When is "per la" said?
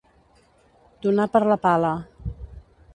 1.37-1.59